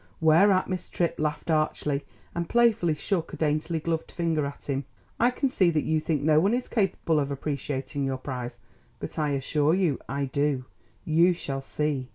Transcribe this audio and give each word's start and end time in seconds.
Whereat 0.19 0.67
Miss 0.67 0.89
Tripp 0.89 1.19
laughed 1.19 1.51
archly 1.51 2.05
and 2.33 2.49
playfully 2.49 2.95
shook 2.95 3.33
a 3.33 3.37
daintily 3.37 3.79
gloved 3.79 4.11
finger 4.11 4.47
at 4.47 4.67
him. 4.67 4.85
"I 5.19 5.29
can 5.29 5.47
see 5.47 5.69
that 5.69 5.83
you 5.83 5.99
think 5.99 6.23
no 6.23 6.39
one 6.39 6.55
is 6.55 6.67
capable 6.67 7.19
of 7.19 7.29
appreciating 7.29 8.05
your 8.05 8.17
prize; 8.17 8.57
but 8.99 9.19
I 9.19 9.29
assure 9.33 9.75
you 9.75 9.99
I 10.09 10.25
do! 10.25 10.65
You 11.05 11.33
shall 11.35 11.61
see!" 11.61 12.07